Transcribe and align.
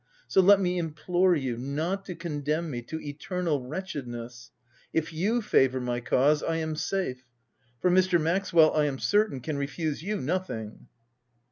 So 0.27 0.41
let 0.41 0.59
me 0.59 0.79
implore 0.79 1.35
you 1.35 1.57
not 1.57 2.05
to 2.05 2.15
condemn 2.15 2.71
me 2.71 2.81
to 2.81 2.99
eternal 2.99 3.61
wretched 3.63 4.07
ness: 4.07 4.49
if 4.91 5.13
you 5.13 5.43
favour 5.43 5.79
my 5.79 5.99
cause, 5.99 6.41
I 6.41 6.55
am 6.55 6.75
safe; 6.75 7.23
for 7.79 7.91
Mr. 7.91 8.19
Maxwell, 8.19 8.73
I 8.73 8.85
am 8.85 8.97
certain, 8.97 9.41
can 9.41 9.59
refuse 9.59 10.01
you 10.01 10.19
nothing." 10.19 10.87